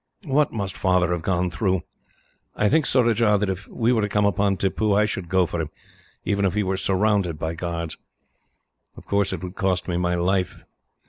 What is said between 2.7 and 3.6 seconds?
Surajah, that